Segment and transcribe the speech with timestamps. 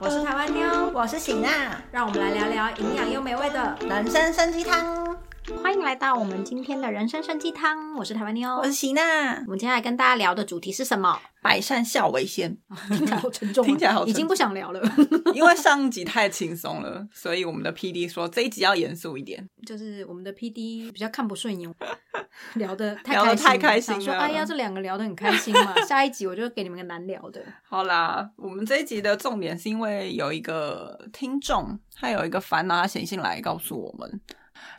[0.00, 3.76] 我是台湾妞，我是喜娜，让我们来聊聊营养又美味的。
[3.88, 5.16] 人参参鸡汤。
[5.56, 9.34] 欢迎来到我们今天的人生生鸡汤，我是台湾妞，我是喜娜。
[9.46, 11.18] 我们接下来跟大家聊的主题是什么？
[11.40, 12.56] 百善孝为先，
[12.88, 14.82] 听起来好沉重啊，听起来好已经不想聊了。
[15.34, 19.48] 因为上一集太轻松了，所以我们的 P D 说这一集要严肃一点。
[19.66, 21.72] 就是我们的 P D 比较看不顺眼，
[22.54, 27.42] 聊的太开心太开心想说了哎呀，这两个聊得很开心嘛，下一集我就给你们个难聊的。
[27.62, 34.20] 好啦，我们这一集的重点是因为有一个听众，他有一个烦恼，他写信来告诉我们，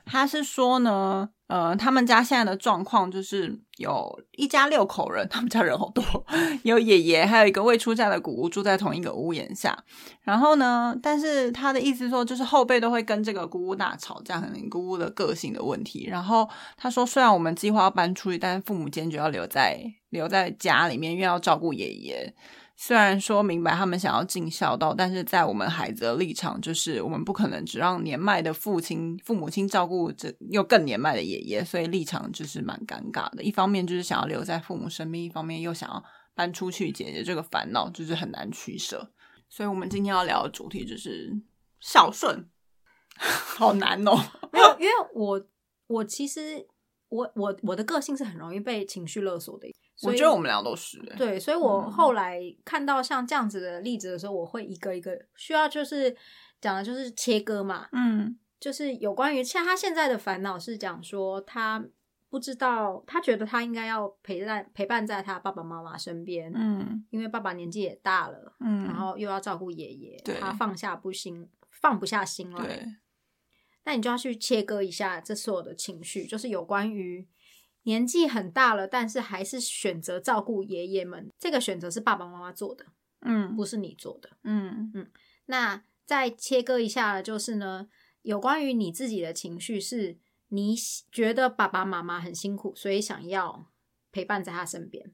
[0.06, 6.04] 他是说呢，呃，他们家现在的状况就是有一家六口人，他们家人好多，
[6.62, 9.76] 有爷爷，还有一个未出嫁的姑姑住在同一个屋檐下。
[10.22, 16.06] 然后呢，但是他的意思说，就是后辈都会跟这个姑姑大吵架，可能姑姑的个性的问题。
[16.08, 22.32] 然后他说，虽然我们计划要搬出去，但是父母坚决要留在留在家里面，因为要照顾爷爷。
[22.82, 33.44] 虽然说明白他们想要尽孝道，但是在我们孩子的立场，就是我们不可能只让年迈的父亲、父母亲照顾这又更年迈的爷爷，所以立场就是蛮尴尬的。
[33.44, 39.12] 一方面就是想要留在父母身边，一方面又想要搬出去解决这个烦恼，就是很难取舍。
[39.50, 41.32] 所以我们今天要聊的主题就是
[41.80, 42.48] 孝顺，
[43.18, 44.16] 好难哦。
[44.52, 45.48] 没有，因为我
[45.88, 46.68] 我其实
[47.10, 49.68] 我我我的个性是很容易被情绪勒索的，
[50.04, 56.16] 我觉得我们俩都是、欸，对，所以我嗯后来看到像这样子的例子的时候，我会一个一个需要就是
[56.62, 61.86] 讲的就是切割嘛，嗯就是有关于像他现在的烦恼是讲说他
[62.30, 72.86] 不知道，他觉得他应该要陪伴陪伴在他爸爸妈妈身边，嗯因为爸爸年纪也大了，嗯，然后又要照顾爷爷，他放下不心放不下心来，对，
[73.86, 77.28] 那你就要去切割一下这所有的情绪，就是有关于
[77.84, 82.86] 年纪很大了，但是还是选择照顾爷爷们，这个选择是爸爸妈妈做的，
[83.22, 84.30] 嗯不是你做的。
[84.44, 85.10] 嗯嗯
[85.48, 87.88] 那再切割一下就是呢，
[88.22, 90.18] 有关于你自己的情绪，是
[90.50, 90.76] 你
[91.12, 93.68] 觉得爸爸妈妈很辛苦，所以想要
[94.12, 95.12] 陪伴在他身边，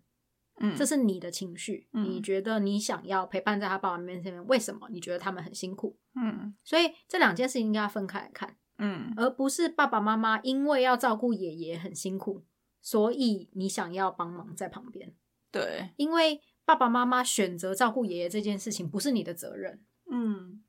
[0.60, 1.88] 嗯，这是你的情绪。
[1.94, 4.88] 嗯你觉得你想要陪伴在他爸爸妈妈身边，为什么？
[4.90, 5.98] 你觉得他们很辛苦？
[6.16, 8.58] 嗯所以这两件事情应该要分开来看。
[8.78, 12.44] 嗯而不是爸爸妈妈因为要照顾爷爷很辛苦，
[12.82, 15.14] 所以你想要帮忙在旁边。
[15.52, 20.62] 对，因为爸爸妈妈选择照顾爷爷这件事情不是你的责任，嗯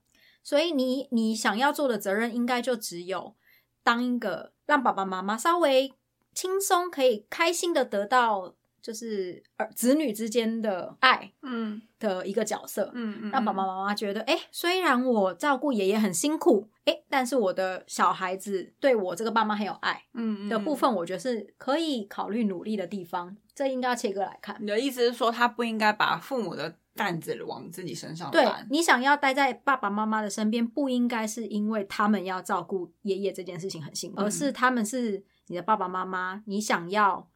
[0.46, 3.34] 所以你你想要做的责任应该就只有
[3.82, 5.92] 当一个让爸爸妈妈稍微
[6.32, 12.92] 轻松、可以开心的得到就是儿子女之间的爱嗯的一个角色。
[12.94, 23.36] 嗯嗯，让爸爸妈妈觉得，哎、虽然我照顾爷爷很辛苦，哎、但是我的小孩子对我这个爸妈很有爱嗯的部分，我觉得是可以考虑努力的地方。
[23.52, 24.56] 这应该要切割来看。
[24.60, 28.66] 你的意思是说，他不应该把父母的担子往自己身上对担？
[28.70, 37.28] 你想要待在爸爸妈妈的身边，不应该是因为他们要照顾爷爷这件事情很辛苦，嗯而是他们是你的爸爸妈妈，你想要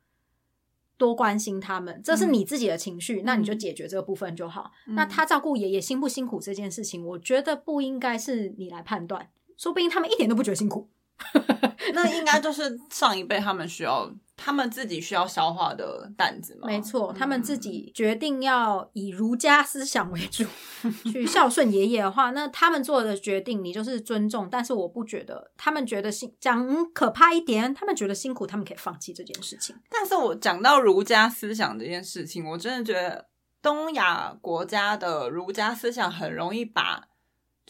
[0.97, 4.73] 多关心他们，这是你自己的情绪，那你就解决这个部分就好。
[4.87, 10.89] 嗯那他照顾爷爷辛不辛苦这件事情，我觉得不应该是你来判断，说不定他们一点都不觉得辛苦。
[11.93, 14.11] 那应该就是上一辈他们需要，
[14.43, 16.67] 他们自己需要消化的担子吗。
[16.67, 20.45] 没错，他们自嗯己决定要以儒家思想为主，
[21.13, 24.49] 去孝顺爷爷的话，那他们做的决定你就是尊重。
[24.51, 29.77] 但是我不觉得他们觉得辛讲可怕一点，他们觉得辛苦，他们可以放弃这件事情。
[29.91, 33.27] 但是我讲到儒家思想这件事情，我真的觉得
[33.61, 37.05] 东亚国家的儒家思想很容易把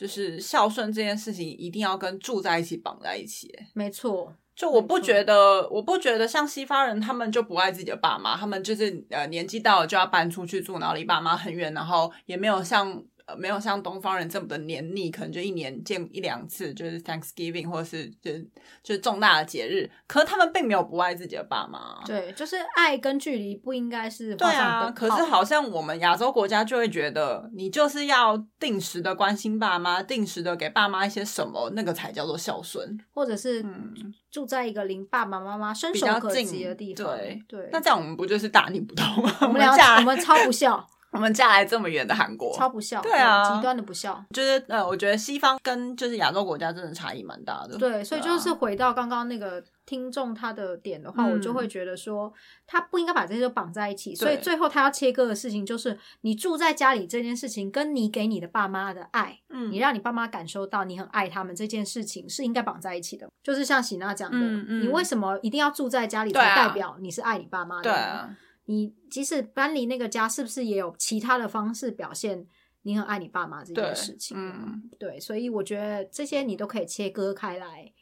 [0.01, 3.49] 就是孝顺这件事情一定要跟住在一起绑在一起。
[3.49, 18.43] 欸没错，就我不觉得，我不觉得像西方人，他们就不爱自己的爸妈，他们就是呃年纪到了就要搬出去住，然后离爸妈很远，然后也没有像呃没有像东方人这么的黏腻，可能就一年见一两次，就是 Thanksgiving 或者是就是
[18.83, 22.03] 就是重大的节日，可是他们并没有不爱自己的爸妈。
[22.05, 32.99] 对，就是爱跟距离不应该是对啊，可是好像我们亚洲国家就会觉得，你就是要定时的关心爸妈，定时的给爸妈一些什么，那个才叫做孝顺。
[33.13, 33.95] 或者是嗯
[34.31, 37.07] 住在一个离爸爸妈妈伸手可及的地方。
[37.07, 39.37] 对对，那这样我们不就是大逆不道吗？
[39.43, 44.25] 我们 俩嫁来我们超不孝，我们嫁来这么远的韩国，超不孝，对啊极端的不孝。
[44.31, 47.77] 就是呃，我觉得西方跟就是亚洲国家真的差异蛮大的。
[47.77, 52.33] 对，所以啊就是回到刚刚那个听众他的点的话，我就嗯会觉得说，
[52.67, 54.15] 他不应该把这些都绑在一起。
[54.15, 63.29] 所以最后他要切割的事情，就是你住在家里这件事情，跟你给你的爸妈的爱，嗯你让你爸妈感受到你很爱他们这件事情，是应该绑在一起的。
[63.43, 67.83] 就是像喜娜讲的，嗯嗯你为什么一定要住在家里对啊才代表你是爱你爸妈的？
[67.83, 68.31] 对啊，
[68.71, 72.47] 你即使搬离那个家，是不是也有其他的方式表现
[72.83, 74.37] 你很爱你爸妈这件事情？
[74.39, 77.93] 嗯，对，所以我觉得这些你都可以切割开来，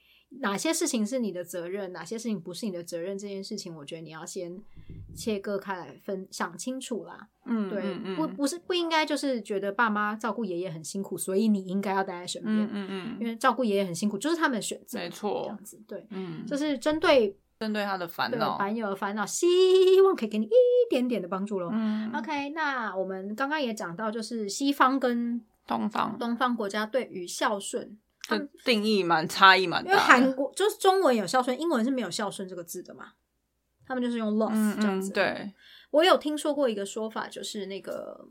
[0.41, 4.61] 哪些事情是你的责任，哪些事情不是你的责任，这件事情，我觉得你要先
[5.17, 7.29] 切割开来分想清楚啦。
[7.47, 19.47] 嗯，对，嗯不不是不应该就是觉得爸妈照顾爷爷很辛苦，所以你应该要待在身边，嗯嗯嗯，因为照顾爷爷很辛苦，就是他们的选择，没错这样子，对，嗯，就是针对针对他的烦对恼，版友的烦恼，希
[20.03, 20.51] 望可以给你一
[20.89, 21.71] 点点的帮助喽。
[21.73, 33.13] 嗯 OK，那我们刚刚也讲到，就是西方跟东方东方国家对于孝顺，他的定义蛮差异蛮大的，因为韩国就是中文有孝顺，英文是没有孝顺这个字的嘛，
[33.87, 35.11] 他们就是用 love 嗯这样子。
[35.11, 35.53] 嗯，对，
[35.91, 38.29] 我有听说过一个说法，就是那个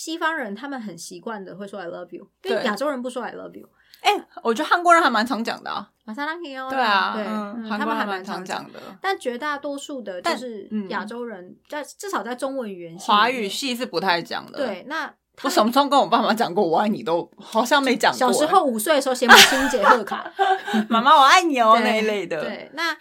[0.00, 3.68] 西方人他们很习惯的会说 I love you，因为对亚洲人不说 I love you。
[4.00, 4.10] 哎，
[4.42, 7.22] 我觉得韩国人还蛮常讲的啊，马萨拉克哦，对啊，对，
[7.68, 8.64] 他们还蛮蛮常讲。
[8.72, 8.80] 的。
[8.98, 10.88] 但绝大多数的，就是嗯。
[10.88, 15.12] 亚洲人，在至少在中文语言系华语系是不太讲的，，对，那
[15.42, 20.32] 我什么时候跟我爸妈讲过我爱你都好像没讲过，小时候五岁的时候写母亲节贺卡，
[20.88, 22.96] 妈妈我爱你哦 那一类的，对，那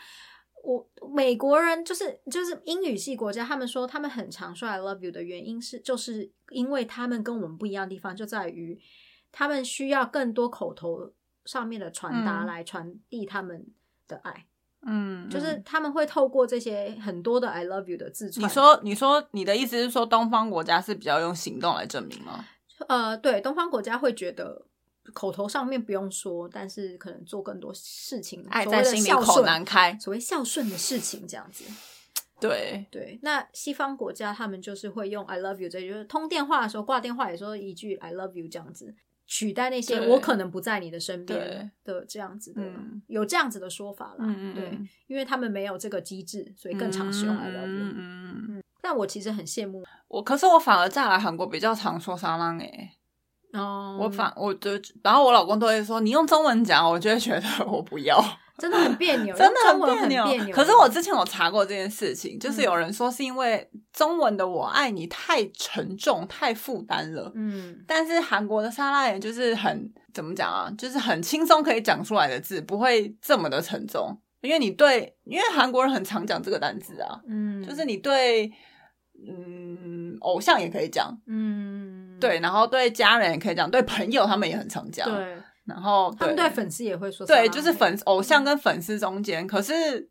[0.69, 8.79] 我美国人就是就是英语系国家，他们说他们很常说 I love you 的原因是，就是因为他们跟我们不一样的地方就在于，
[9.31, 11.11] 他们需要更多口头
[11.45, 13.65] 上面的传达嗯来传递他们
[14.07, 14.45] 的爱，
[14.83, 18.45] 嗯，就是嗯他们会透过这些很多的 I love you 的字串。
[18.45, 22.45] 你说你说你的意思是说东方国家是比较用行动来证明吗？
[22.87, 24.68] 呃，对，东方国家会觉得。
[25.13, 31.63] 口头上面不用说，但是可能做更多事情，爱在心里口难开，所谓孝顺的事情，这样子。
[32.39, 38.95] 对，对，那西方国家他们就是会用 I love you 这句，就是通电话的时候挂电话也说一句 I love you 这样子，
[39.27, 44.19] 取代那些我可能不在你的身边的这样子的，嗯有这样子的说法啦。
[44.19, 47.83] 嗯嗯对嗯，因为他们没有这个机制，所以更常使用 I love you。
[47.83, 52.91] 嗯嗯嗯，但我其实很羡慕我可是我反而再来韩国比较常说沙浪诶，
[53.53, 54.71] 哦，我反我就
[55.03, 58.23] 然后我老公都会说你用中文讲，我就会觉得我不要。
[58.59, 60.53] 真的很别扭， 真的很别别扭。
[60.53, 67.31] 可是我之前有查过这件事情，就是嗯有人说是因为中文的“我爱你”太沉重、太负担了。
[67.35, 74.19] 嗯但是韩国的沙拉盐就是很怎么讲啊，就是很轻松可以讲出来的字，不会这么的沉重。
[74.41, 78.51] 因为你对，因为韩国人很常讲这个单字啊，嗯，就是你对，
[79.27, 82.17] 嗯，偶像也可以讲，嗯。
[82.19, 90.09] 对，然后对家人也可以讲，对朋友他们也很常讲，，对，然后他们对对粉丝也会说对，就是粉偶像跟粉丝中间，可是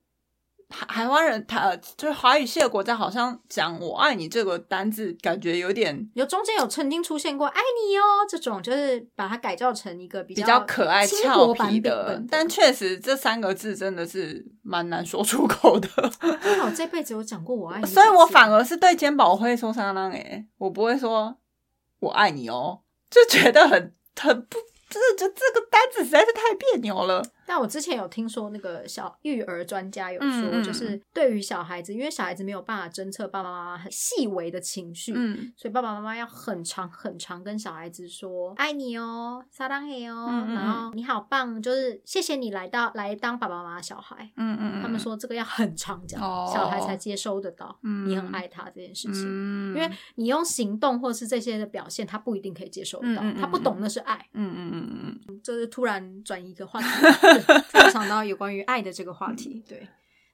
[0.69, 12.23] 台台湾人，台呃就是华语系的国家，好像讲“我爱你”这个单字，感觉有点有中间有曾经出现过“爱你哦”这种，就是把它改造成一个比比较较可爱、俏皮的。
[12.31, 15.89] 但确实这三个字真的是蛮难说出口的，
[16.21, 21.39] 刚好这辈子有讲过“我爱你”，所以我反而是对肩膀我会说“沙浪”诶，我不会说
[22.01, 22.81] “我爱你哦”，
[23.11, 24.59] 就觉得很很不，
[24.91, 27.23] 这这这个单字实在是太别扭了。
[27.49, 35.51] 但我之前有听说，那个小育儿专家有说，就是对于小孩子，因为小孩子没有办法侦测爸爸妈妈很细微的情绪，嗯。
[35.57, 40.55] 所以爸爸妈妈要很长很长跟小孩子说爱你哦，撒浪嘿哦，嗯嗯嗯。
[40.55, 44.31] 然后你好棒，就是谢谢你来到来当爸爸妈妈的小孩。
[44.37, 46.53] 嗯嗯，他们说这个要很长讲，哦。
[46.53, 48.07] 小孩才接收得到、嗯。
[48.07, 49.25] 你很爱他这件事情。
[49.25, 54.29] 嗯，因为你用行动或是这些的表现，他不一定可以接受得到，他不懂那是爱。
[54.35, 56.87] 嗯嗯嗯嗯嗯，就是突然转移一个话题，
[57.43, 59.65] 对突然想到有关于爱的这个话题。
[59.69, 59.89] 对，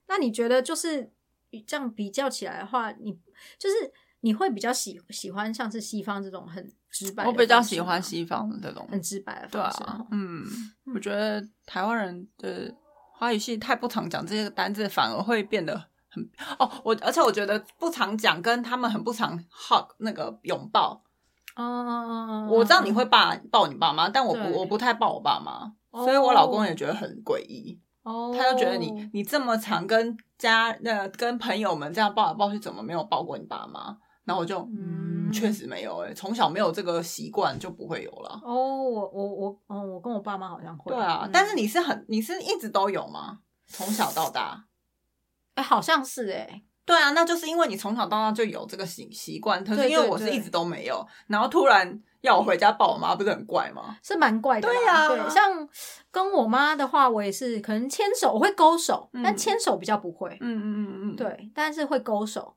[0.08, 1.10] 那你觉得就是
[1.66, 3.12] 这样比较起来的话，你
[3.58, 3.74] 就是
[4.20, 7.24] 你会比较喜喜欢像是西方这种很直白？
[7.26, 10.04] 我比较喜欢西方的这种，很直白的对方式。
[10.10, 10.44] 嗯，
[10.94, 12.74] 我觉得台湾人的
[13.12, 15.76] 华语系太不常讲这些单字，反而会变得
[16.08, 16.22] 很
[16.58, 21.02] 哦，我而且我觉得不常讲，跟他们很不常 hug 那个拥抱。
[21.56, 27.80] 哦我知道你会抱抱你爸妈，但我不我不太抱我爸妈，哦所以我老公也觉得很诡异。
[28.02, 33.96] 哦，他就觉得你你这么常跟家那跟朋友们这样抱来抱去，怎么没有抱过你爸妈？
[34.24, 38.40] 然后我就嗯，嗯确实没有诶、从小没有这个习惯就不会有了。
[38.44, 40.94] 哦，我我我嗯，我跟我爸妈好像会。
[40.94, 43.38] 对啊，嗯但是你是很你是一直都有吗？
[43.66, 44.66] 从小到大？
[45.54, 53.96] 哎，好像是哎，对啊，那就是因为你从小到大就有这个习习惯，可是因为我是一直都没有，然后突然要我回家抱我妈，不是很怪吗？
[54.02, 54.74] 是蛮怪的啦。
[54.74, 55.68] 对啊对，像
[56.10, 60.30] 跟我妈的话，我也是可能牵手，我会勾手，嗯但牵手比较不会。
[60.40, 62.56] 嗯嗯嗯嗯，，对，但是会勾手，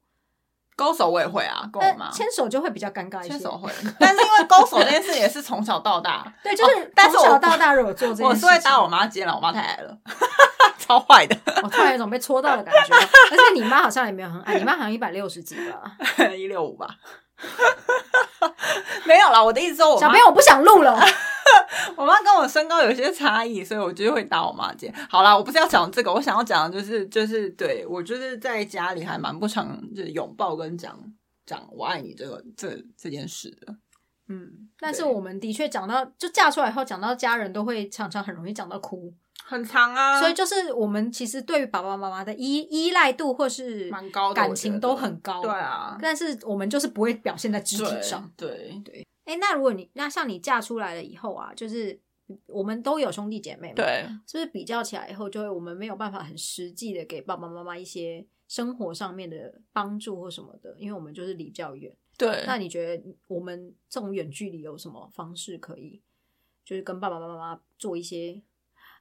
[0.78, 3.30] 勾手我也会啊，跟我妈但牵手就会比较尴尬一些。
[3.32, 3.70] 牵手会，
[4.00, 9.98] 但是因为勾手这件事也是从小到大， 对，就是从小到大如果做这件事情，我是会搭我妈肩了，我妈太矮了，
[10.80, 12.96] 超坏的， 我突然有种被戳到的感觉。
[12.96, 15.98] 而且你妈好像也没有很矮，你妈好像一百六十几吧？
[16.38, 16.88] 一六五吧。
[19.06, 21.00] 没有啦，我的意思说，我小朋友我不想录了。
[21.96, 24.94] 我妈跟我身高有些差异，所以我就会打我妈肩。
[25.10, 31.00] 好啦，我不是要讲这个，我想要讲的就是就是对我就是在家里还蛮不常就是拥抱跟讲
[31.46, 33.76] 讲我爱你这个这这件事的。
[34.28, 39.14] 嗯，但是我们的确讲到，就嫁出来以后讲到家人都会常常很容易讲到哭，
[39.46, 40.20] 很长啊。
[40.20, 45.42] 所以就是我们其实对于爸爸妈妈的依依赖度或是蛮高，感情都很高。
[45.42, 48.32] 对啊，但是我们就是不会表现在肢体上。
[48.36, 49.06] 对对。
[49.26, 52.00] 哎，那如果你那像你嫁出来了以后啊，就是
[52.46, 61.94] 我们都有兄弟姐妹嘛，对，是不是比较起来以后，就会我们没有办法很实际的给爸爸妈妈一些生活上面的帮助或什么的，因为我们就是离比较远。
[62.18, 66.02] 对，那你觉得我们这种远距离有什么方式可以，
[66.64, 68.42] 就是跟爸爸妈妈做一些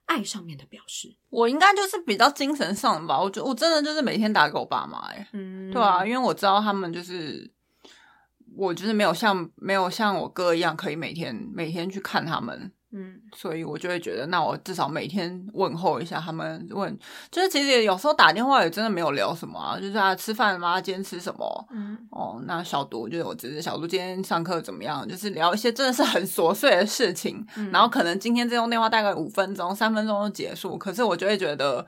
[0.06, 1.14] 爱上面的表示？
[1.30, 7.54] 我应该就是比较精神上的吧，我觉我真的就是每天打给我爸妈，哎，嗯，对啊，因为我知道他们就是。
[8.58, 16.98] 我就是没有像没有像我哥一样可以每天每天去看他们，嗯，所以我就会觉得，那我至少每天问候一下他们，问
[17.30, 20.80] 就是其实有时候打电话也真的没有聊什么啊，就是啊吃饭吗？
[20.80, 21.68] 今天吃什么？
[21.70, 25.06] 嗯，哦，那小读就是我侄子小读今天上课怎么样？
[25.06, 31.86] 就是聊一些真的是很琐碎的事情，然后可能今天这通电话大概五分钟、三分钟就结束，可是我就会觉得，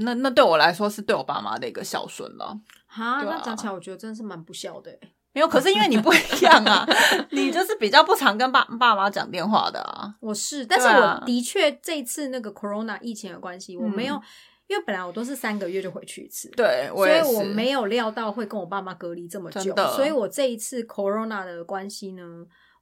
[0.00, 2.58] 那那对我来说是对我爸妈的一个孝顺了。
[2.88, 4.90] 哈，那讲起来我觉得真的是蛮不孝的。
[5.32, 6.86] 没有，可是因为你不一样啊，
[7.30, 10.14] 你就是比较不常跟爸爸妈讲电话的啊。
[10.20, 14.14] 我是，但是我的确这次那个 corona 疫情的关系，我没有，
[14.66, 22.22] 因为本来我都是三个月就回去一次，对，所以我没有料到会跟我爸妈隔离这么久，所以我这一次 corona 的关系呢，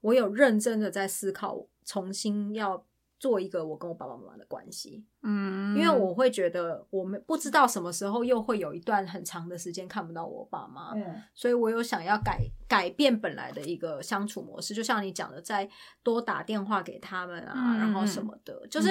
[0.00, 2.84] 我有认真的在思考，重新要。
[3.18, 15.68] 做一个我跟我爸爸妈妈的关系，嗯，因为我会觉得我们不知道什么时候又会有一段很长的时间看不到我爸妈，嗯，所以我有想要改改变本来的一个相处模式，就像你讲的，再
[16.02, 18.90] 多打电话给他们啊，然后什么的，就是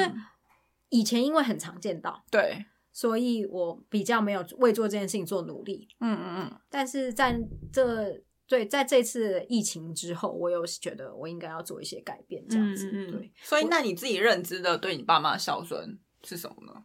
[0.89, 7.39] 以前因为很常见到，对，所以我比较没有为做这件事情做努力，嗯嗯嗯，但是在
[7.71, 8.21] 这。
[8.47, 12.89] 对，在这次疫情之后，我有觉得我应该要做一些改变，这样子。
[12.89, 16.83] 对，所以那你自己认知的对你爸妈孝顺是什么呢？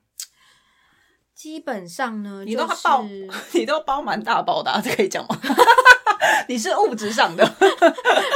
[1.34, 3.04] 基本上呢，你都包，
[3.54, 5.40] 你都包蛮大包的，这可以讲吗？
[6.48, 7.48] 你是物质上的，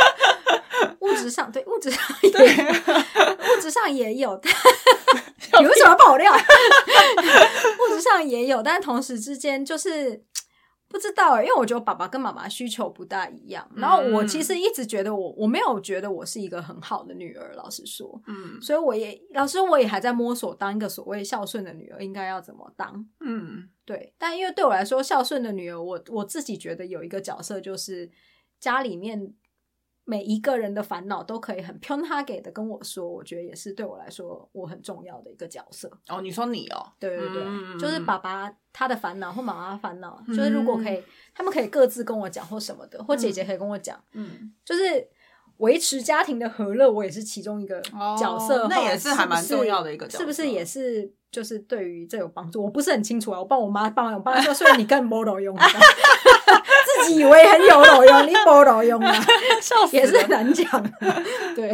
[1.00, 4.40] 物质上对物质上对物质上也有，
[5.61, 6.33] 你为什么爆料？
[6.33, 10.25] 物质上也有，但同时之间就是。
[10.97, 13.71] 不知道哎，因为我觉得爸爸跟妈妈需求不大一样。
[13.75, 24.15] 然后我其实一直觉得我我没有觉得我是一个很好的女儿，老实说，嗯，所以我也老师我也还在摸索当一个所谓孝顺的女儿应该要怎么当，嗯，对。
[24.17, 28.11] 但因为对我来说，孝顺的女儿，我我自己觉得有一个角色就是
[28.59, 29.35] 家里面。
[30.08, 35.90] 每一个人的烦恼都可以很偏他给的跟我说，我觉得也是对我来说我很重要的一个角色。
[36.08, 37.42] 哦，你说你哦，对对对，
[37.76, 41.02] 就是爸爸他的烦恼或妈妈烦恼，就是如果可以，
[41.34, 45.08] 他们可以各自跟我讲或什么的，或姐姐可以跟我讲，嗯，就是
[45.56, 47.80] 维持家庭的和乐，我也是其中一个
[48.16, 52.62] 角色，那也是还蛮重要的一个，是不是也是就是对于这有帮助？
[52.62, 55.58] 我不是很清楚啊，我帮我妈帮我帮说，所以你更 model 用。
[57.05, 59.15] 自己以为很有老用，你不老用啊，
[59.93, 60.67] 也是难讲。
[61.55, 61.73] 对，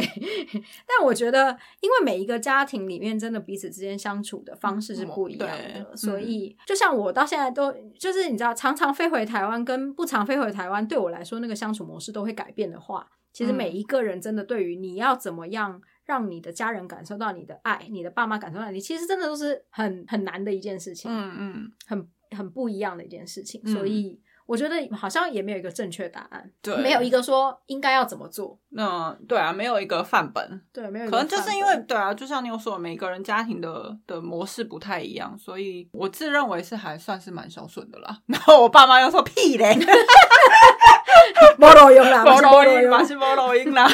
[0.87, 21.11] 但我觉得，因为每一个家庭里面真的彼此之间相处的方式是不一样的，所以就像我到现在都就是你知道，常常飞回台湾跟不常飞回台湾，对我来说那个相处模式都会改变的话，其实每一个人真的对于你要怎么样让你的家人感受到你的爱，你的爸妈感受到你，其实真的都是很很难的一件事情。
[21.11, 24.21] 嗯嗯，很很不一样的一件事情，所以。
[24.45, 28.57] 我觉得好像也没有一个正确答案，对，没有一个说应该要怎么做。
[28.69, 31.09] 那，对啊，没有一个范本，对，没有。
[31.09, 38.17] 可能就是因为对啊，就像你有说，每个人家庭的的模式不太一样，所以我自认为是还算是蛮孝顺的啦。
[38.27, 39.75] 然后我爸妈又说屁嘞，
[41.57, 43.87] 没录音啦，没录音，嘛是没录音啦，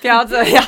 [0.00, 0.64] 不要这样。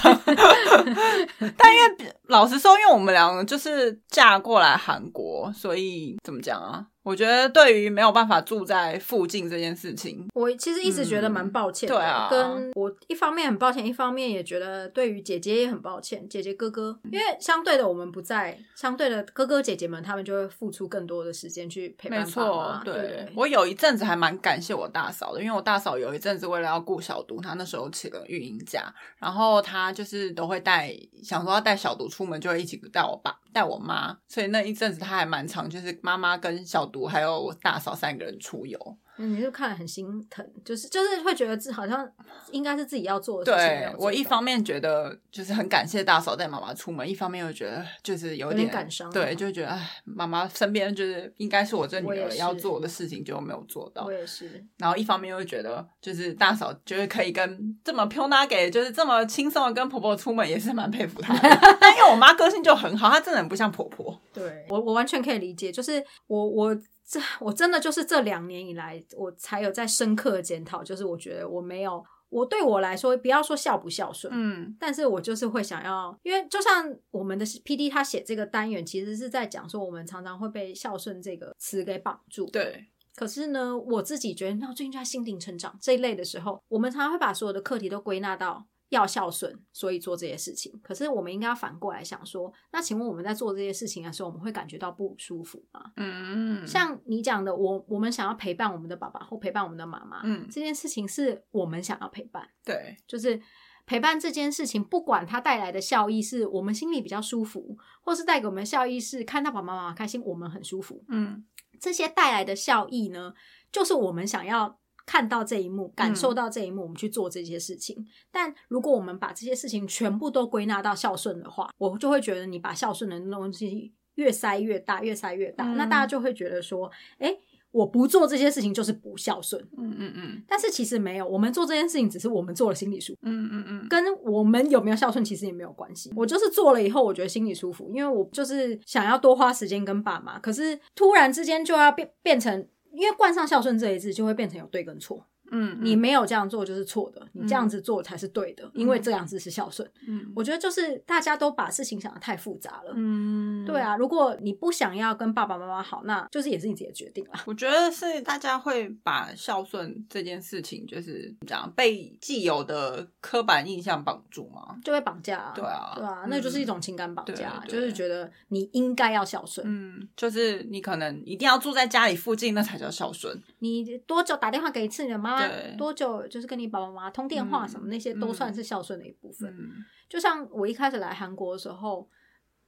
[1.56, 6.86] 但因为老实说，因为我们两个就是嫁过来韩国，所以怎么讲啊？
[7.04, 11.94] 我觉得对于没有办法住在附近这件事情，我其实一直觉得蛮抱歉的。
[11.94, 16.28] 对啊，跟我一方面很抱歉，一方面也觉得对于姐姐也很抱歉。
[16.28, 22.84] 姐姐哥哥，因为相对的我们不在，相对的哥哥姐姐们他们就会付出更多的时间去陪伴爸妈。
[22.84, 33.38] 对，我有一阵子还蛮感谢我大嫂的，因为我大嫂有一阵子为了要顾小毒，她那时候请了育婴假，然后她就是都会带，想说要带小毒出出门，就会一起带我爸。
[33.52, 38.98] 带我妈，所以那一阵子他还蛮长，就是妈妈跟小毒还有我大嫂三个人出游。
[39.18, 42.08] 嗯，你就看了很心疼，就是就是会觉得自好像
[42.50, 61.58] 应该是自己要做的事情我一方面觉得就是很感谢大嫂带妈妈出门，一方面又觉得就是有有点点感伤啊对，就觉得哎，妈妈身边就是应该是我这女儿要做的事情就没有做到我，也是，然后一方面又觉得就是大嫂就是可以跟这么 n a 给就是这么轻松的跟婆婆出门，也是蛮佩服她的。
[61.80, 64.18] 但因为我妈个性就很好，她真的很不像婆婆。
[64.32, 66.76] 对我我完全可以理解，就是我我
[67.08, 82.44] 这我真的就是这两年以来，我才有在深刻的检讨，就是我觉得我没有，我对我来说，不要说孝不孝顺，嗯但是我就是会想要，因为就像我们的 P D 他写这个单元，其实是在讲说我们常常会被孝顺这个词给绑住。。
[82.50, 82.86] 对，
[83.16, 90.72] 可是呢，我自己觉得，那我最近就在心灵成长这一类的时候，我们常常会把所有的课题都归纳到要孝顺，所以做这些事情。
[90.82, 95.92] 可是我们应该要反过来想说，那请问我们在做这些事情的时候，我们会感觉到不舒服吗？
[95.96, 102.48] 嗯，像你讲的，我我们想要陪伴我们的爸爸或陪伴我们的妈妈，嗯这件事情是我们想要陪伴。
[102.64, 103.40] 对，就是
[103.86, 111.04] 陪伴这件事情，不管它带来的效益是我们心里比较舒服，或是带给我们的效益是看到爸爸妈妈开心，我们很舒服。
[111.08, 111.44] 嗯
[111.80, 113.32] 这些带来的效益呢，
[113.70, 118.06] 就是我们想要看到这一幕，感受到这一幕，我们去做这些事情。
[118.30, 127.34] 但如果我们把这些事情全部都归纳到孝顺的话，我就会觉得你把孝顺的东西越塞越大，越塞越大，嗯那大家就会觉得说，哎、
[127.70, 129.66] 我不做这些事情就是不孝顺。
[129.78, 133.18] 嗯嗯嗯但是其实没有，我们做这件事情只是我们做了心理舒服。
[133.22, 136.12] 嗯嗯嗯，跟我们有没有孝顺其实也没有关系。
[136.14, 145.24] 我就是做了以后，我觉得心里舒服，因为我就是想要多花时间跟爸妈，可是突然之间就要变变成，因为冠上孝顺这一字，就会变成有对跟错。
[145.50, 149.90] 嗯你没有这样做就是错的，你这样子做才是对的，因为这样子是孝顺。
[150.06, 152.92] 嗯我觉得就是大家都把事情想的太复杂了。
[152.94, 153.78] 嗯对。
[153.78, 157.40] 啊，如果你不想要跟爸爸妈妈好，那就是也是你自己的决定啦。
[157.46, 164.76] 我觉得是大家会把孝顺这件事情，就是这样被既有的刻板印象绑住嘛。
[164.84, 173.40] 就会绑架、啊，对啊对啊，嗯那就是一种情感绑架，就是觉得你应该要孝顺，嗯，就是你可能一定要住在家里附近，那才叫孝顺。
[173.60, 175.37] 你多久打电话给一次你的妈
[175.76, 179.48] 多久就是跟你爸爸妈妈通电话嗯什么、那些都算是孝顺的一部分。
[179.50, 179.70] 嗯
[180.08, 182.08] 就像我一开始来韩国的时候，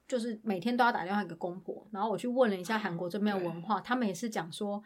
[0.07, 4.83] 就是每天都要打电话给公婆，然后我去问了一下韩国这边的文化，他们也是讲说。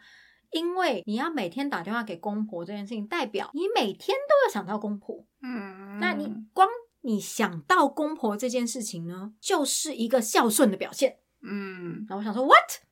[0.52, 5.26] 因为你要每天打电话给公婆这件事情，代表你每天都要想到公婆。
[5.42, 6.68] 嗯，那你光
[7.00, 11.18] 你想到公婆这件事情呢，就是一个孝顺的表现。
[11.42, 12.85] 嗯，然后我想说，what？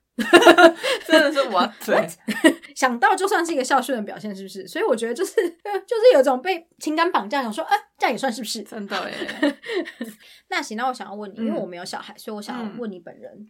[1.06, 2.08] 真的是我 对，
[2.74, 4.66] 想到就算是一个孝顺的表现，是不是？
[4.68, 5.34] 所以我觉得就是
[5.86, 8.62] 就是有一种被情感绑架，想说，啊，这样也算是不是？
[8.62, 9.58] 真的耶。
[10.48, 13.46] 那行，那我想要问你，因为嗯我没有小孩，所以我想要嗯问你本人，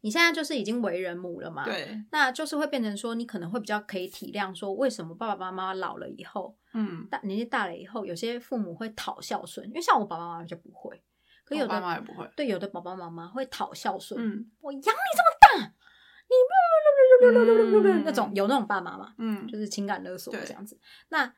[0.00, 1.64] 你现在就是已经为人母了嘛？。
[1.64, 11.02] 对，那就是会变成说，你可能会比较可以体谅，说为什么爸爸妈妈老了以后，嗯，大年纪大了以后，有些父母会讨孝顺，因为像我爸爸妈妈就不会，
[11.50, 12.28] 可有我爸的妈也不会。
[12.36, 14.96] 对有的爸爸妈妈会讨孝顺，嗯我养你这么
[15.40, 15.74] 大，
[16.28, 16.34] 你
[17.22, 20.78] 嗯那种有那种爸妈嘛，嗯就是情感勒索对这样子。
[21.08, 21.34] 那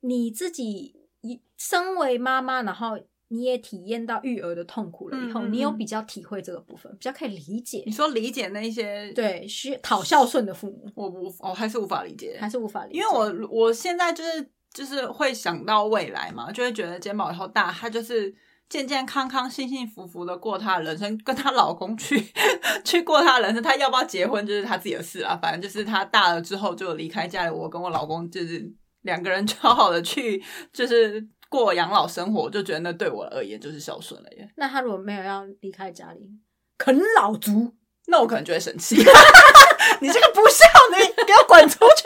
[0.00, 7.92] 你自己一身为妈妈，然后你也体验到育儿的痛苦了以后，你有嗯比较体会这个部分，比较可以理解你。
[7.92, 18.34] 说理解那一些，对，需讨孝顺的父母我无我还是无法理解，还是无法理解，因为我我现在就是就是会想到未来嘛，就会觉得肩膀以后大，他就是
[18.72, 22.32] 健健康康、幸幸福福的过她的人生，跟她老公去
[22.82, 23.62] 去过她的人生。
[23.62, 28.66] 她要不要结婚就是她自己的事啊，反正就是她大了之后就离开家里，我跟我老公就是
[29.02, 34.48] 两个人 就好好的去就是过养老生活，我就觉得那对我而言就是孝顺了耶。
[34.56, 36.20] 那她如果没有要离开家里，
[36.78, 37.74] 啃老族，
[38.06, 38.96] 那我可能就会生气。
[40.00, 40.64] 你这个不孝，
[40.96, 42.04] 你给我滚出去！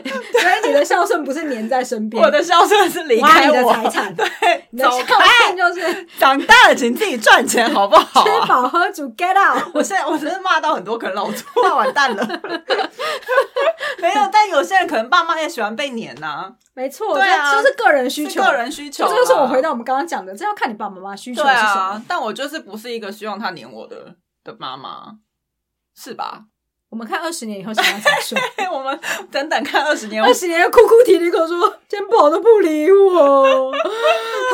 [0.40, 4.26] 所以你的孝顺不是黏在身边，我的孝顺是离挖你的开我财产，对，
[4.70, 4.98] 你的孝！
[5.04, 8.46] 顺就是长大了，请自己赚钱，好不好、吃啊？
[8.46, 9.62] 饱喝足，get out。
[9.74, 12.26] 我现在我真的骂到很多可能老族，那完蛋了。
[14.00, 19.10] 没有，但有些人可能爸妈也喜欢被黏呐、没错，对啊就是个人需求，是个人需求啦。
[19.10, 21.80] 这就是我回到我们刚刚讲的，这要看你爸爸妈妈需求是什么。
[21.80, 25.16] 啊，但我就是不是一个希望他黏我的的妈妈，
[25.96, 26.44] 是吧？
[26.90, 28.38] 我们看二十年以后想要怎么说？
[28.72, 28.98] 我们
[29.30, 33.70] 等等看二十年，二十年哭哭啼啼跟我说，肩膀都不理我，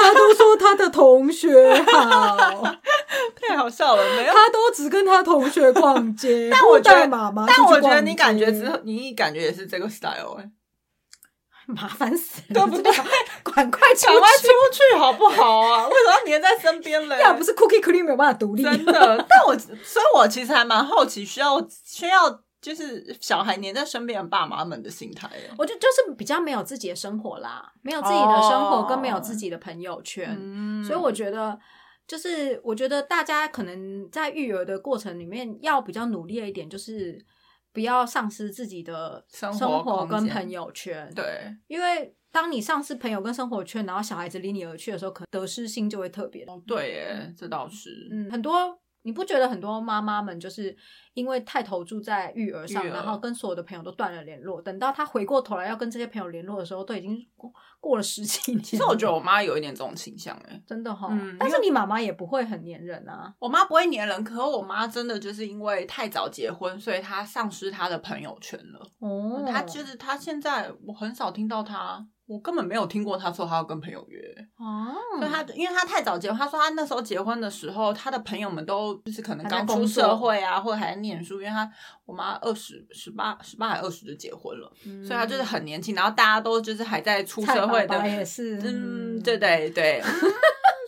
[0.00, 2.62] 他都说他的同学好，
[3.40, 4.32] 太好笑了，没有。
[4.32, 10.50] 他都只跟他同学逛街，但我觉得妈妈但我觉得你感觉之后，你感觉也是这个 style 哎、
[11.72, 12.92] 麻烦死了，对不对？
[13.42, 15.86] 赶快出赶快出去，好不好啊？
[15.88, 17.18] 为什么要黏在身边嘞？
[17.20, 18.92] 要不是 Cookie Cookie 没有办法独立，真的，
[19.28, 25.50] 但我所以，我其实还蛮好奇，需要需要就是小孩黏在身边的爸妈们的心态耶。
[25.58, 31.58] 我觉得就是比较没有自己的生活啦，没有自己的生活，哦跟没有自己的朋友圈，嗯所以我觉得。
[32.06, 37.18] 就是我觉得大家可能在育儿的过程里面要比较努力的一点，就是
[37.74, 41.12] 不要丧失自己的生活跟朋友圈。
[41.14, 48.08] 对，因为当你丧失朋友跟生活圈，然后小孩子离你而去的时候，可能得失心就会特别哦，对耶，这倒是。
[48.10, 50.74] 嗯，很多你不觉得很多妈妈们就是
[51.12, 58.62] 因为太投注在育儿上，儿然后跟所有的朋友都断了联络，等到她回过头来要跟这些朋友联络的时候，都已经过过了十几年。
[58.62, 63.34] 其实我觉得我妈有一点这种倾向，哎，真的哈、嗯但是你妈妈也不会很黏人啊。
[63.38, 68.80] 我妈不会黏人，可是我妈真的就是因为太早结婚，所以她丧失她的朋友圈了。
[69.00, 74.18] 哦她就是她现在我很少听到她，我根本没有听过他说他要跟朋友约。
[74.58, 81.70] 哦，所以她因为他太早结婚，他说他那时候结婚的时候，他的朋友们都就是可能刚出社会啊，或者还在念书，因为他
[82.06, 90.32] 我妈二十十八十八还二十就结婚了，嗯所以他就是很年轻，然后大家都就是还在出社会的爸爸也是，嗯，对对对， 嗯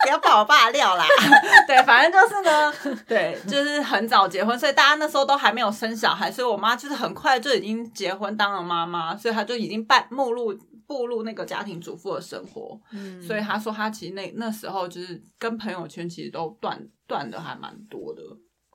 [0.03, 1.03] 不要把我爸的料啦。
[1.67, 2.73] 对，反正就是呢，
[3.05, 12.79] 对，就是很早结婚，所以大家那时候都还没有生小孩，所以我妈就是很快就已经结婚当了妈妈，所以她就已经半目入步入那个家庭主妇的生活。
[12.91, 18.23] 嗯所以他说他其实那那时候就是跟朋友圈其实都断断的还蛮多的。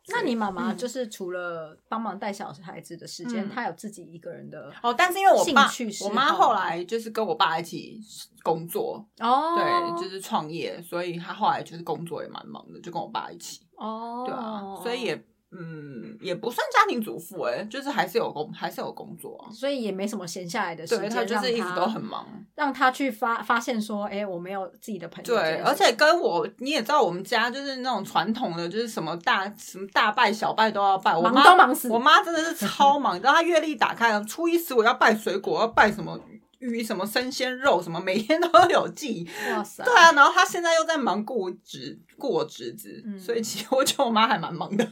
[0.08, 5.70] 那你妈妈嗯就是除了帮忙带小孩子的时间，嗯她有自己一个人的哦，但是因为我爸
[6.04, 8.00] 我妈后来就是跟我爸一起
[8.42, 13.60] 工作，哦，对，就是创业，所以她后来就是工作也蛮忙的，就跟我爸一起。
[13.76, 19.50] 哦，对啊，所以也嗯也不算家庭主妇哎、就是还是有工还是有工作啊。
[19.52, 22.26] 所以也没什么闲下来的时对间，他就是一直都很忙。
[22.54, 31.16] 让他去发发现说，哎、我没有自己的朋友对，而且跟我你也知道，我们家就是那种传统的，就是什么大什么大拜小拜都要拜。
[31.16, 36.18] 我忙妈都忙死我妈真的是超忙，你知道她月历打开，初一十五要拜水果，要拜什么
[36.58, 39.28] 鱼，什么生鲜肉，什么每天都有记。
[39.50, 44.86] 哇塞，对啊，然后她现在又在忙顾侄顾我侄子，嗯所以其实我觉得我妈还蛮忙的。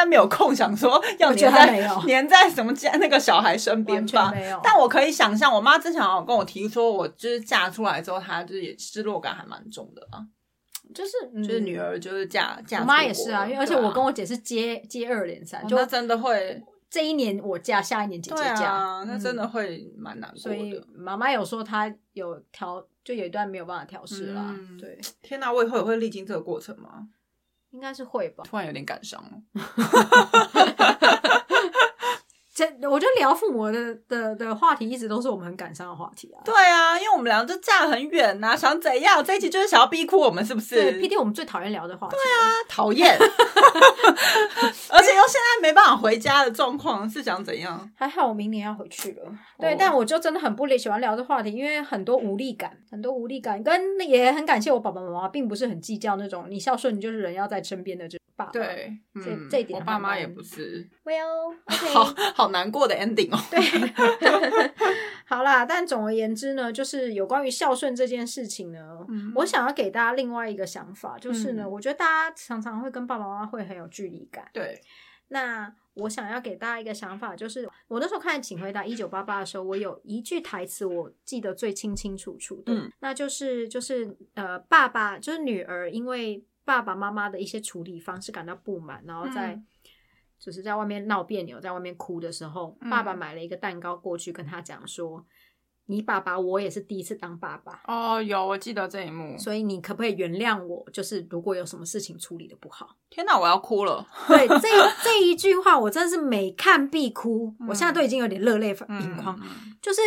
[0.00, 4.30] 她应该没有空想说要我觉黏在得她没有 黏在什么家那个小孩身边吧。
[4.32, 4.58] 没有。
[4.62, 10.24] 但我可以想象，我妈之前好像跟我提说，我就是嫁出来之后，她就是也失落感还蛮重的啊。
[10.92, 11.12] 就是
[11.46, 16.60] 就是女嗯儿就是嫁嫁，我妈也是啊，因为而且我跟我我姐是接接二连三，就哦真的会，
[16.90, 20.84] 这一年我嫁，下一年姐姐嫁，啊，那真的嗯会蛮难过所以的。
[20.92, 24.46] 妈妈有说她有调，就有一段没有办法调试啦。
[24.48, 27.06] 嗯对，天哪，我以后也会历经这个过程吗？
[27.70, 28.44] 应该是会吧。
[28.46, 29.40] 突然有点感伤了。
[32.60, 36.44] 这我觉得聊父母的的的话题一直都是我们很感伤的话题啊。
[36.44, 39.24] 对啊，因为我们俩就嫁很远呐、想怎样？
[39.24, 40.74] 这一集就是想要逼哭我们，是不是？
[40.74, 42.16] 对，P D 我们最讨厌聊的话题。
[42.16, 43.16] 对啊，讨厌，
[44.90, 47.90] 而且又现在没办法回家的状况，是想怎样？
[47.94, 49.32] 还好我明年要回去了。
[49.58, 63.38] 对，哦但我就真的很不喜欢聊这话题，因为很多无力感，很多无力感，跟也很感谢我爸爸妈妈，并不是很计较那种你孝顺，你就是人要在身边的这对，这嗯，这一点我爸妈蛮也不是，，Well OK，好好难过的 ending 哦。
[63.50, 63.60] 对，
[65.26, 71.70] 好啦，但总而言之呢，就是有关于孝顺这件事情呢，嗯我想要给大家另外一个想法，就是呢，嗯。
[71.70, 74.48] 我觉得大家常常会跟爸爸妈妈会很有距离感。
[74.52, 74.80] 对，
[75.28, 82.90] 那我想要给大家一个想法，就是我那时候看《请回答一九八八》的时候，我有一句台词我记得最清清楚楚的，嗯。
[83.00, 89.66] 那就是就是呃，爸爸就是女儿因为爸爸妈妈的一些处理方式感到不满，然后在、嗯
[90.38, 95.26] 就是在外面闹别扭，在外面哭的时候，嗯爸爸买了一个蛋糕过去跟他讲说
[95.86, 99.36] ：“你爸爸我也是第一次当爸爸。”哦，有，我记得这一幕。
[99.36, 100.88] 所以你可不可以原谅我？
[100.92, 104.06] 就是如果有什么事情处理的不好，天哪，我要哭了。
[104.28, 104.68] 对这
[105.02, 107.52] 这一句话，我真的是每看必哭。
[107.58, 109.36] 嗯我现在都已经有点热泪盈眶。
[109.82, 110.00] 就是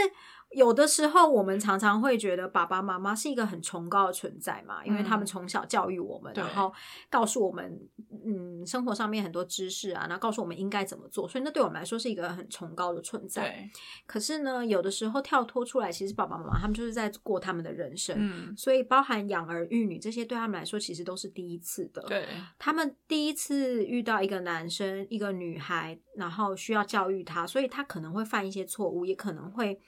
[0.55, 6.73] 有的时候，我们常常会觉得爸爸妈妈是一个很崇高的存在嘛，因为他们从小教育我们，对然后
[7.09, 7.79] 告诉我们，
[8.25, 13.69] 嗯，生活上面很多知识啊，然后告诉我们应该怎么做，所以那对我们来说是一个很崇高的存在。
[14.05, 18.15] 可是呢，有的时候跳脱出来，其实爸爸妈妈他们就是在过他们的人生。
[18.19, 22.01] 嗯，所以，包含养儿育女这些，对他们来说其实都是第一次的。
[22.03, 22.27] 对，
[22.59, 29.79] 他们第一次遇到一个男生、一个女孩，然后需要教育他，所以他可能会犯一些错误，也可能会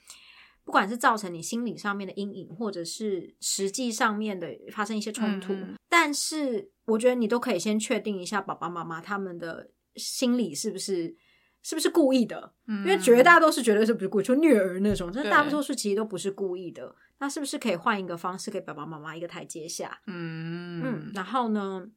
[0.66, 5.54] 不管是造成你心理上面的阴影，或者是实际上面的发生一些冲突。
[5.88, 11.16] 但是，我觉得你都可以先确定一下爸爸妈妈他们的心理是不是
[11.62, 12.52] 是不是故意的？
[12.66, 16.92] 因因为绝大多数绝对是不是故意，就虐儿那种，但对大多数其实都不是故意的。
[17.18, 20.00] 那是不是可以换一个方式，给爸爸妈妈一个台阶下？
[20.08, 21.88] 嗯嗯，然后呢，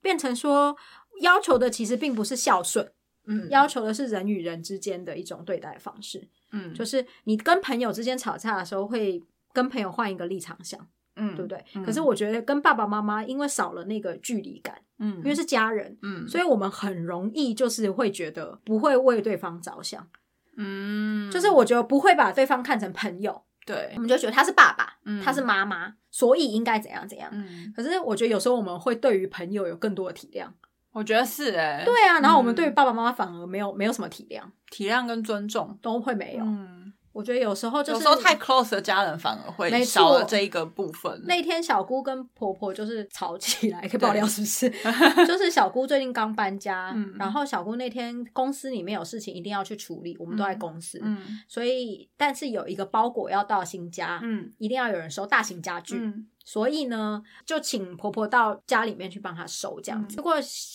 [0.00, 0.74] 变成说
[1.20, 2.90] 要求的其实并不是孝顺，
[3.26, 6.30] 嗯要求的是人与人之间的一种对待方式。
[6.56, 6.74] 嗯。
[6.74, 10.80] 就是你跟朋友之间吵架的时候，会跟朋友换一个立场想，
[11.16, 11.64] 嗯对不对？
[11.74, 11.84] 嗯。
[11.84, 15.16] 可是我觉得跟爸爸妈妈，因为少了那个距离感，嗯。
[15.18, 16.26] 因为是家人，嗯。
[16.26, 20.08] 所以我们很容易就是会觉得不会为对方着想，
[20.56, 21.30] 嗯。
[21.30, 23.92] 就是我觉得不会把对方看成朋友，对。
[23.94, 25.22] 我们就觉得他是爸爸，嗯。
[25.22, 27.28] 他是妈妈，所以应该怎样怎样。
[27.32, 30.46] 嗯，可是我觉得有时候我们会对于朋友有更多的体谅，
[30.92, 36.44] 我觉得是哎，对啊，然后我们嗯对于爸爸妈妈反而没有没有什么体谅，体谅跟尊重都会没有。
[36.44, 41.22] 嗯，我觉得有时候就是有时候太 close 的家人反而会少了这一个部分。
[41.24, 44.68] 那天小姑跟婆婆就是吵起来，可以爆料是不是？
[45.26, 60.14] 就是小姑最近刚搬家，嗯然后小姑那天公司里面有事情一定要去处理，我们都在公司，嗯所以但是有一个包裹要到新家，嗯一定要有人收大型家具，嗯所以呢就请婆婆到家里面去帮她收这样子。
[60.14, 60.34] 嗯结果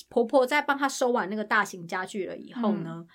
[0.10, 3.06] 婆婆在帮她收完那个大型家具了以后嗯呢。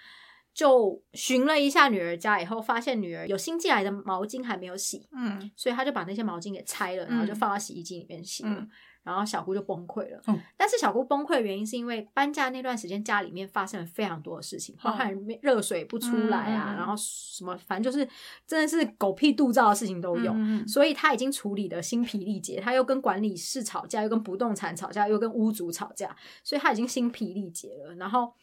[0.56, 8.50] 就寻了一下女儿家以后，发现女儿有新寄来的毛巾还没有洗，嗯所以他就把那些毛巾给拆了，然后就放到洗衣机里面洗了。
[8.50, 8.68] 嗯
[9.06, 10.20] 然后小姑就崩溃了。
[10.26, 18.04] 嗯但是小姑崩溃的原因是因为搬家那段时间家里面发生了非常多的事情，包含热水不出来啊，然后什么反正就是
[18.48, 20.32] 真的是狗屁肚照的事情都有。
[20.34, 27.94] 嗯所以他已经处理的心疲力竭，他又跟管理室吵架，又跟不动产吵架，又跟屋主吵架，所以他已经心疲力竭了。
[27.94, 28.34] 然后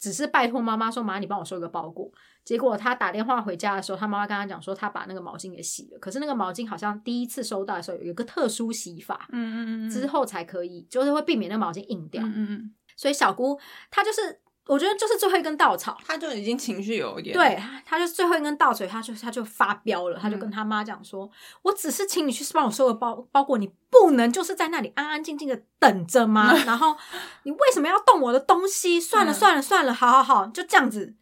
[0.00, 2.10] 只是拜托妈妈说：“妈，你帮我收一个包裹。”
[2.42, 5.98] 结果他打电话回家的时候，他妈妈跟他讲说，他把那个毛巾给洗了。
[5.98, 12.22] 可是那个毛巾好像第一次收到的时候有一个特殊洗法，嗯嗯嗯之后才可以，就是会避免那个毛巾硬掉。
[12.24, 13.60] 嗯嗯，所以小姑
[13.90, 15.98] 她就是，我觉得就是最后一根稻草。
[16.06, 21.28] 他就已经情绪有一点对，他就最后一根稻草，他就他就发飙了，他就嗯跟他妈讲说
[21.62, 26.54] ：“我只是请你去帮我收个包包裹，你不能就是在那里安安静静的等着吗？
[26.64, 26.96] 然后
[27.42, 29.00] 你为什么要动我的东西？
[29.00, 31.14] 算了嗯算了算了，好好好，就这样子，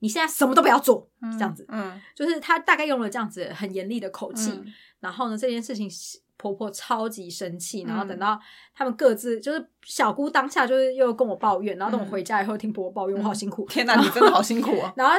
[0.00, 1.64] 你现在什么都不要做，嗯这样子。
[1.68, 5.88] 嗯就是他大概用了这样子很严厉的口气，嗯然后呢，这件事情
[6.38, 8.40] 婆婆超级生气，然后嗯等到
[8.74, 13.66] 他们各自就是小姑当下就是又跟我抱怨，然后等我嗯回家以后听婆婆抱怨，我好辛苦。
[13.66, 14.90] 天哪，你真的好辛苦啊！
[14.96, 15.14] 然后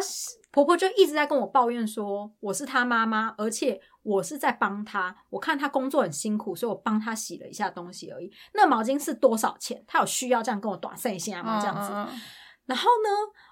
[0.52, 5.16] 婆婆就一直在跟我抱怨说，我是她妈妈，而且我是在帮她。
[5.30, 8.32] 我看她工作很辛苦，所以我帮她洗了一下东西而已。
[8.54, 9.84] 那毛巾是多少钱？
[9.86, 11.60] 她有需要这样跟我短剩一下吗？
[11.62, 11.92] 这样子。
[11.94, 12.20] 嗯
[12.70, 13.10] 然后呢，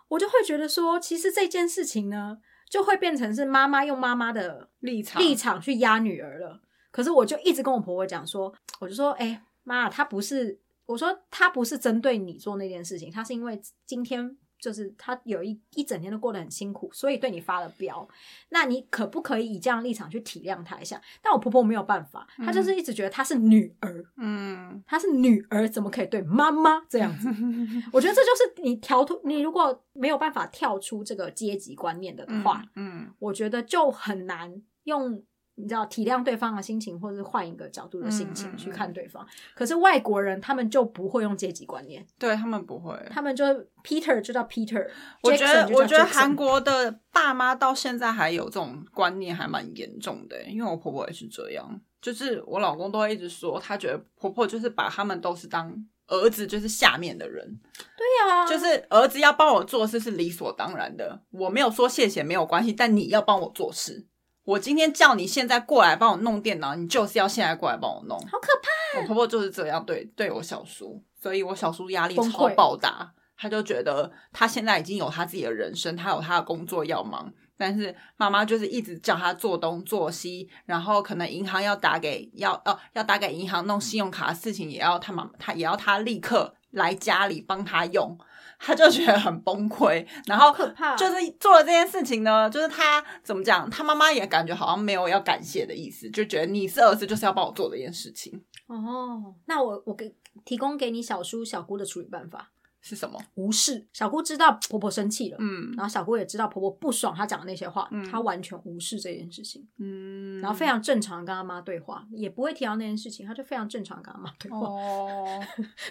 [0.09, 2.37] 我就会觉得说，其实这件事情呢，
[2.69, 6.61] 就会变成是妈妈用妈妈的立场立场去压女儿了。
[6.97, 18.09] 可是我就一直跟我婆婆讲说，我就说，哎、妈，她不是，我说她不是针对你做那件事情，她是因为今天就是她有一一整天都过得很辛苦，所以对你发了飙。
[18.49, 20.99] 那你可不可以以这样立场去体谅她一下？
[21.21, 27.29] 但我婆婆没有办法，她就是一直觉得她是女儿，嗯她是女儿，怎么可以对妈妈这样子？
[27.93, 35.23] 我觉得这就是你跳脱，你如果没有办法跳出这个阶级观念的话，嗯我觉得就很难用
[35.59, 39.25] 你知道体谅对方的心情，或者是换一个角度的心情去嗯看对方。
[39.55, 42.95] 可是外国人他们就不会用阶级观念，对他们不会。
[43.09, 43.43] 他们就
[43.83, 44.87] Peter 就叫 Peter，
[45.23, 50.39] 我觉得，我觉得韩国的爸妈到现在还有这种观念，还蛮严重的。
[50.43, 55.73] 因为我婆婆也是这样，就是我老公都会一直说，他觉得婆婆就是把他们都是当
[56.05, 61.19] 儿子，就是下面的人，对啊，就是儿子要帮我做事是理所当然的。
[61.31, 64.05] 我没有说谢谢没有关系，但你要帮我做事。
[64.47, 68.17] 我今天叫你现在过来帮我弄电脑，你就是要现在过来帮我弄。
[68.17, 69.01] 好可怕。
[69.01, 73.11] 我婆婆就是这样对对我小叔，所以我小叔压力超溃爆大。
[73.35, 88.17] 他就觉得他现在已经有他自己的人生，他有他的工作要忙，但是妈妈就是一直叫他做东做西，然后可能银行要打给要呃要打给银行弄信用卡的事情，也要他妈他也要他立刻来家里帮他用，
[88.59, 90.05] 他就觉得很崩溃。
[90.25, 100.13] 然后可怕就是做了这件事情呢，就是他怎么讲，他妈妈也感觉好像没有要感谢的意思，就觉得你是儿子就是要帮我做这件事情，哦，那我我给
[100.45, 102.51] 提供给你小叔小姑的处理办法，
[102.87, 103.19] 是什么？
[103.35, 103.85] 无视。
[103.93, 105.37] 小姑知道婆婆生气了。
[105.39, 114.57] 嗯然后小姑也知道婆婆不爽她讲的那些话，嗯她完全无视这件事情，嗯，然后非常正常跟她妈对话，也不会提到那件事情，她就非常正常跟她妈对话。
[114.59, 115.43] 哦，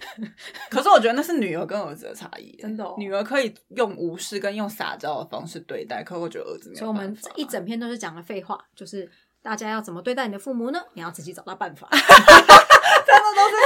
[0.71, 9.11] 可是我觉得那是女儿跟儿子的差异，真的哦女儿可以用无视跟用撒娇的方式对待，可我觉得儿子没有所以我们这一整篇都是讲了废话，就是
[9.43, 10.81] 大家要怎么对待你的父母呢？
[10.95, 13.57] 你要自己找到办法， 真的都是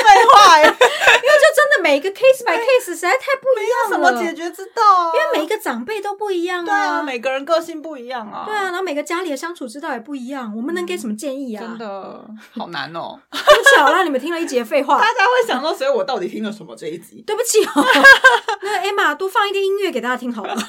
[1.81, 5.13] 的每一个 case by case 实在太不一什样了什，么解决之道啊？
[5.15, 8.45] 因为每一个长辈都不一样啊对啊，每个人个性不一样啊。
[8.47, 11.61] 对啊，然后每个家里的相处之道也不一样，我们能给什么建议啊？
[11.67, 13.19] 真的好难哦。
[13.31, 15.07] 对不起哦，让你们听了一节废话大。
[15.07, 17.23] 家会想说，所以我到底听了什么这一集？
[17.27, 17.85] 对不起哦，
[18.63, 20.57] 那个 Emma 多放一点音乐给大家听好了。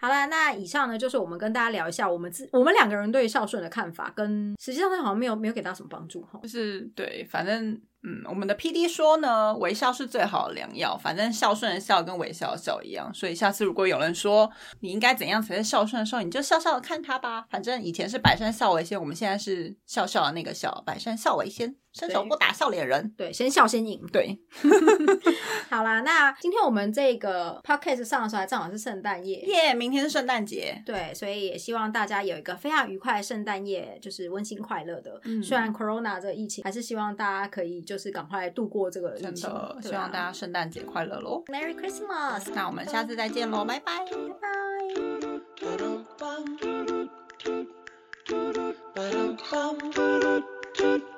[0.00, 6.40] 好了，那以上呢就是我们跟大家聊一下我们自我们两个人对孝顺的看法，跟实际上好像没有没有给大家什么帮助哈。
[6.42, 10.96] 就是对，反正嗯，我们的 P D 说呢，微笑是最好的良药。
[10.96, 17.46] 反正孝顺的孝跟微笑的笑一样，所以下次如果有人说你应该怎样才是孝顺的时候，你就笑笑的看他吧。
[17.48, 23.12] 反正以前是百善孝为先，我们现在是笑笑的那个笑，百善孝为先，伸手不打笑脸人。
[23.16, 24.04] 对，先笑先赢。
[24.12, 24.38] 对，
[25.70, 29.40] 好啦，那今天我们这个 podcast 上的时候，还正好是圣诞夜。
[29.42, 35.20] 耶、明天是圣诞节，对，所以也希望大家有一个非常愉快的圣诞夜，就是温馨快乐的。
[35.24, 39.48] 嗯虽然 corona 这个疫情，还是希望大家可以就是赶快度过这个疫真情。
[39.48, 41.42] 的啊希望大家圣诞节快乐喽。
[41.46, 44.04] Merry Christmas，那我们下次再见喽，拜拜。
[44.06, 44.14] 拜
[50.80, 51.11] 拜。